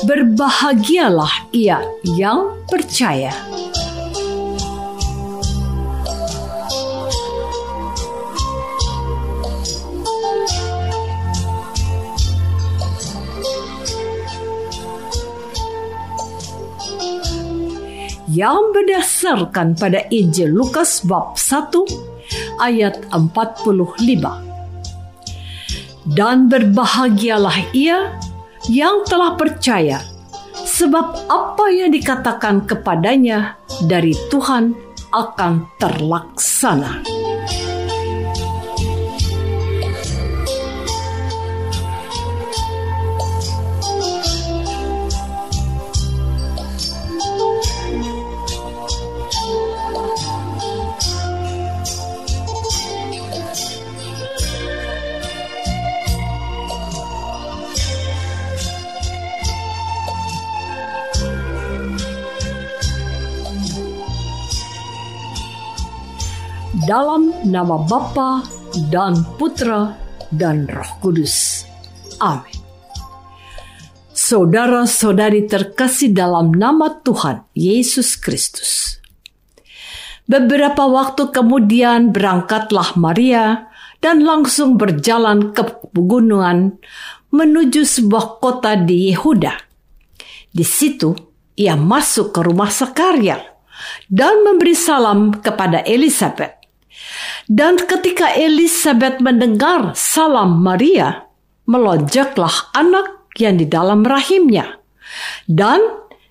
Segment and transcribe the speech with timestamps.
[0.00, 3.36] Berbahagialah ia yang percaya.
[18.30, 21.82] yang berdasarkan pada Injil Lukas bab 1
[22.62, 24.00] ayat 45.
[26.06, 28.14] Dan berbahagialah ia
[28.70, 29.98] yang telah percaya,
[30.54, 33.58] sebab apa yang dikatakan kepadanya
[33.90, 34.78] dari Tuhan
[35.10, 37.02] akan terlaksana.
[66.70, 68.46] Dalam nama Bapa
[68.94, 69.90] dan Putra
[70.30, 71.66] dan Roh Kudus.
[72.22, 72.54] Amin.
[74.14, 79.02] Saudara-saudari terkasih dalam nama Tuhan Yesus Kristus.
[80.30, 83.66] Beberapa waktu kemudian berangkatlah Maria
[83.98, 86.78] dan langsung berjalan ke pegunungan
[87.34, 89.58] menuju sebuah kota di Yehuda.
[90.54, 91.18] Di situ
[91.58, 93.42] ia masuk ke rumah Sakaria
[94.06, 96.59] dan memberi salam kepada Elizabeth.
[97.50, 101.26] Dan ketika Elizabeth mendengar salam Maria,
[101.66, 104.78] melonjaklah anak yang di dalam rahimnya.
[105.46, 105.82] Dan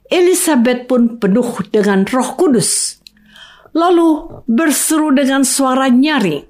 [0.07, 3.03] Elizabeth pun penuh dengan roh kudus.
[3.75, 6.47] Lalu berseru dengan suara nyaring.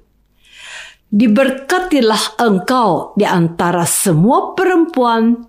[1.10, 5.42] Diberkatilah engkau di antara semua perempuan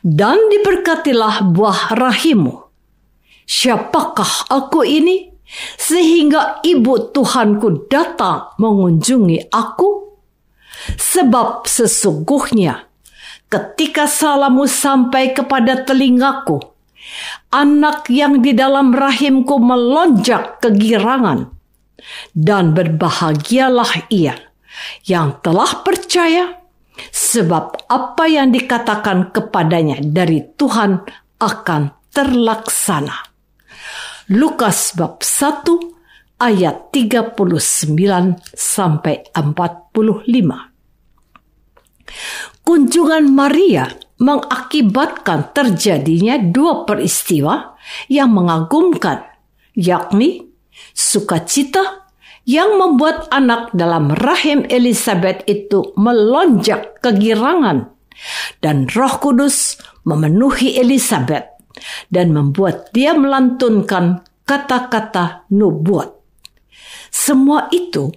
[0.00, 2.54] dan diberkatilah buah rahimu.
[3.42, 5.31] Siapakah aku ini?
[5.76, 10.16] Sehingga ibu Tuhanku datang mengunjungi aku?
[10.98, 12.88] Sebab sesungguhnya
[13.52, 16.58] ketika salammu sampai kepada telingaku,
[17.52, 21.52] anak yang di dalam rahimku melonjak kegirangan,
[22.32, 24.34] dan berbahagialah ia
[25.04, 26.64] yang telah percaya,
[27.12, 31.04] sebab apa yang dikatakan kepadanya dari Tuhan
[31.38, 33.31] akan terlaksana.
[34.30, 35.66] Lukas bab 1
[36.38, 37.34] ayat 39
[38.54, 39.82] sampai 45.
[42.62, 43.90] Kunjungan Maria
[44.22, 47.74] mengakibatkan terjadinya dua peristiwa
[48.06, 49.26] yang mengagumkan,
[49.74, 50.46] yakni
[50.94, 52.06] sukacita
[52.46, 57.90] yang membuat anak dalam rahim Elizabeth itu melonjak kegirangan
[58.62, 61.51] dan Roh Kudus memenuhi Elizabeth
[62.08, 66.12] dan membuat dia melantunkan kata-kata nubuat.
[67.12, 68.10] Semua itu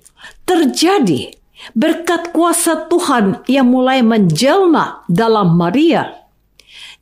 [0.47, 1.35] terjadi
[1.75, 6.27] berkat kuasa Tuhan yang mulai menjelma dalam Maria.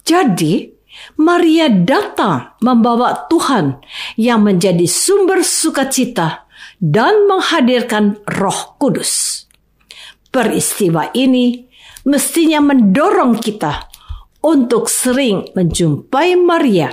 [0.04, 0.72] Jadi,
[1.18, 3.82] Maria datang membawa Tuhan
[4.18, 6.46] yang menjadi sumber sukacita
[6.78, 9.46] dan menghadirkan Roh Kudus.
[10.34, 11.66] Peristiwa ini
[12.04, 13.93] mestinya mendorong kita
[14.44, 16.92] untuk sering menjumpai Maria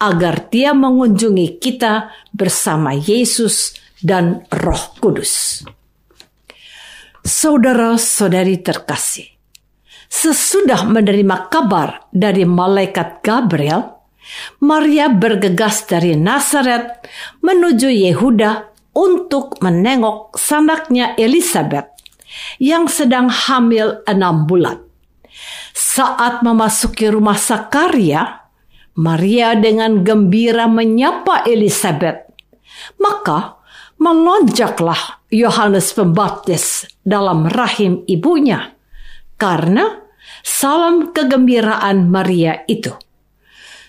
[0.00, 5.62] agar dia mengunjungi kita bersama Yesus dan Roh Kudus.
[7.28, 9.28] Saudara-saudari terkasih,
[10.08, 14.00] sesudah menerima kabar dari malaikat Gabriel,
[14.64, 17.04] Maria bergegas dari Nazaret
[17.44, 21.92] menuju Yehuda untuk menengok sanaknya Elizabeth
[22.56, 24.87] yang sedang hamil enam bulan.
[25.98, 28.46] Saat memasuki rumah Sakaria,
[29.02, 32.22] Maria dengan gembira menyapa Elizabeth.
[33.02, 33.58] Maka
[33.98, 38.78] melonjaklah Yohanes Pembaptis dalam rahim ibunya
[39.42, 40.06] karena
[40.46, 42.94] salam kegembiraan Maria itu.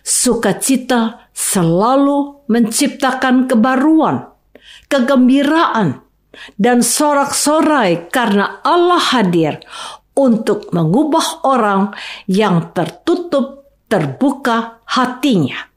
[0.02, 4.34] Sukacita selalu menciptakan kebaruan,
[4.90, 6.02] kegembiraan,
[6.58, 9.62] dan sorak-sorai karena Allah hadir
[10.20, 11.96] untuk mengubah orang
[12.28, 15.72] yang tertutup terbuka hatinya,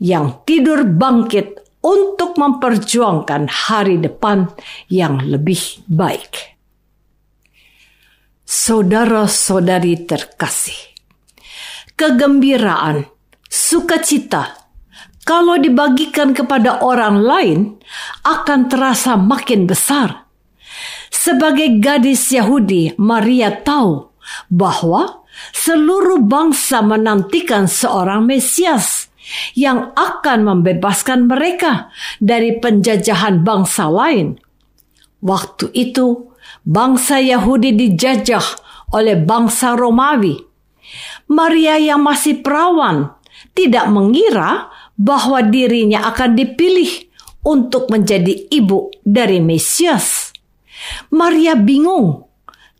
[0.00, 4.48] yang tidur bangkit untuk memperjuangkan hari depan
[4.88, 6.56] yang lebih baik.
[8.42, 10.76] Saudara-saudari terkasih,
[11.94, 13.06] kegembiraan,
[13.46, 14.62] sukacita
[15.22, 17.58] kalau dibagikan kepada orang lain
[18.26, 20.26] akan terasa makin besar.
[21.22, 24.10] Sebagai gadis Yahudi, Maria tahu
[24.50, 25.22] bahwa
[25.54, 29.06] seluruh bangsa menantikan seorang Mesias
[29.54, 34.34] yang akan membebaskan mereka dari penjajahan bangsa lain.
[35.22, 36.34] Waktu itu,
[36.66, 38.42] bangsa Yahudi dijajah
[38.90, 40.42] oleh bangsa Romawi.
[41.30, 43.14] Maria yang masih perawan
[43.54, 46.90] tidak mengira bahwa dirinya akan dipilih
[47.46, 50.31] untuk menjadi ibu dari Mesias.
[51.12, 52.26] Maria bingung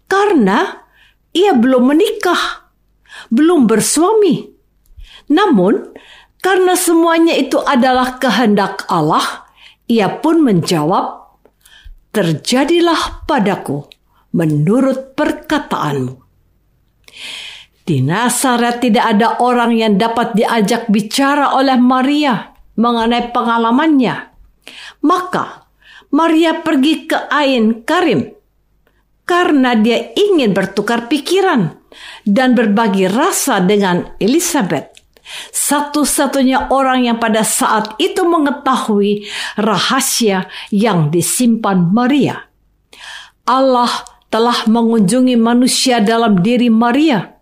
[0.09, 0.85] karena
[1.33, 2.69] ia belum menikah,
[3.33, 4.53] belum bersuami.
[5.33, 5.97] Namun,
[6.45, 9.49] karena semuanya itu adalah kehendak Allah,
[9.89, 11.39] ia pun menjawab,
[12.13, 13.89] "Terjadilah padaku
[14.37, 16.15] menurut perkataanmu."
[17.83, 24.31] Di Nazaret tidak ada orang yang dapat diajak bicara oleh Maria mengenai pengalamannya.
[25.03, 25.62] Maka
[26.12, 28.29] Maria pergi ke Ain Karim
[29.25, 31.73] karena dia ingin bertukar pikiran
[32.29, 34.93] dan berbagi rasa dengan Elizabeth.
[35.55, 39.25] Satu-satunya orang yang pada saat itu mengetahui
[39.56, 42.44] rahasia yang disimpan Maria.
[43.49, 43.91] Allah
[44.29, 47.32] telah mengunjungi manusia dalam diri Maria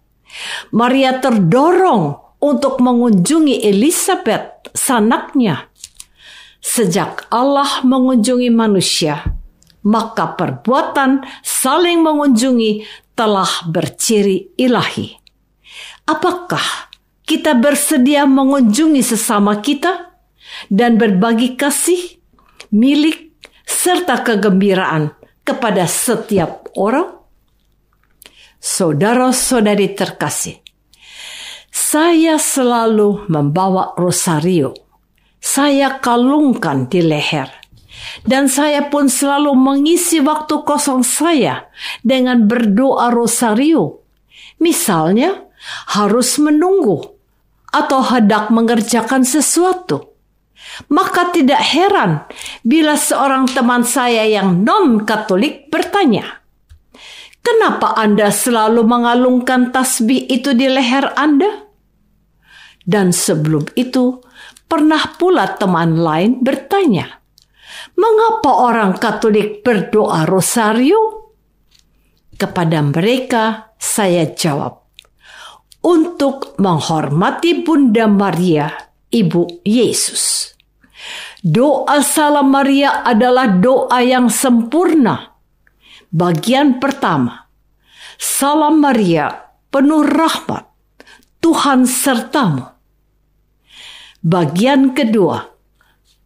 [0.70, 5.69] Maria terdorong untuk mengunjungi Elizabeth, sanaknya.
[6.60, 9.24] Sejak Allah mengunjungi manusia,
[9.80, 12.84] maka perbuatan saling mengunjungi
[13.16, 15.16] telah berciri ilahi.
[16.04, 16.92] Apakah
[17.24, 20.12] kita bersedia mengunjungi sesama kita
[20.68, 22.20] dan berbagi kasih,
[22.72, 23.32] milik,
[23.64, 25.16] serta kegembiraan
[25.46, 27.16] kepada setiap orang?
[28.60, 30.60] Saudara-saudari terkasih,
[31.72, 34.89] saya selalu membawa rosario.
[35.50, 37.50] Saya kalungkan di leher.
[38.22, 41.66] Dan saya pun selalu mengisi waktu kosong saya
[42.06, 44.06] dengan berdoa rosario.
[44.62, 45.50] Misalnya,
[45.98, 47.02] harus menunggu
[47.74, 50.14] atau hendak mengerjakan sesuatu.
[50.86, 52.30] Maka tidak heran
[52.62, 56.38] bila seorang teman saya yang non-Katolik bertanya,
[57.42, 61.66] Kenapa Anda selalu mengalungkan tasbih itu di leher Anda?
[62.84, 64.20] Dan sebelum itu,
[64.70, 67.18] pernah pula teman lain bertanya,
[67.98, 71.34] "Mengapa orang Katolik berdoa rosario?"
[72.38, 74.86] Kepada mereka, saya jawab,
[75.82, 78.70] "Untuk menghormati Bunda Maria,
[79.10, 80.54] Ibu Yesus."
[81.42, 85.30] Doa Salam Maria adalah doa yang sempurna
[86.10, 87.46] Bagian pertama,
[88.18, 90.66] Salam Maria, penuh rahmat,
[91.38, 92.66] Tuhan sertamu.
[94.20, 95.48] Bagian kedua,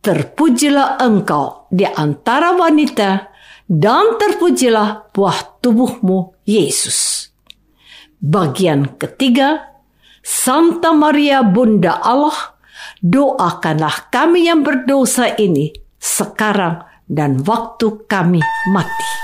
[0.02, 3.30] terpujilah engkau di antara wanita
[3.70, 7.30] dan terpujilah buah tubuhmu, Yesus.
[8.18, 9.78] Bagian ketiga,
[10.26, 12.58] Santa Maria Bunda Allah,
[12.98, 15.70] doakanlah kami yang berdosa ini
[16.02, 18.42] sekarang dan waktu kami
[18.74, 19.23] mati.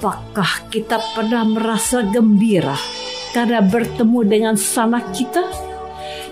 [0.00, 2.72] Apakah kita pernah merasa gembira
[3.36, 5.44] karena bertemu dengan sanak kita?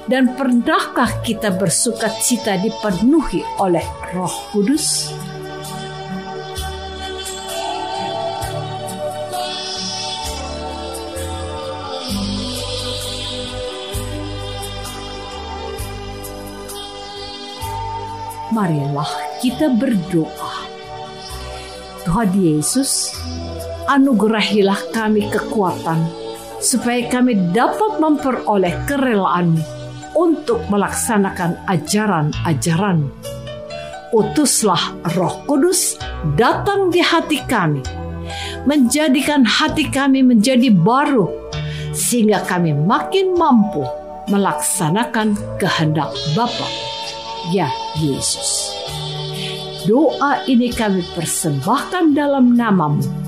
[0.08, 3.84] Dan pernahkah kita bersuka cita dipenuhi oleh
[4.16, 5.12] Roh Kudus?
[18.48, 19.12] Marilah
[19.44, 20.64] kita berdoa.
[22.08, 23.12] Tuhan Yesus,
[23.88, 26.04] anugerahilah kami kekuatan
[26.60, 29.56] supaya kami dapat memperoleh kerelaan
[30.12, 33.08] untuk melaksanakan ajaran-ajaran.
[34.12, 35.96] Utuslah Roh Kudus
[36.36, 37.84] datang di hati kami,
[38.64, 41.28] menjadikan hati kami menjadi baru,
[41.92, 43.84] sehingga kami makin mampu
[44.28, 46.68] melaksanakan kehendak Bapa,
[47.52, 47.68] ya
[48.00, 48.72] Yesus.
[49.84, 53.27] Doa ini kami persembahkan dalam namamu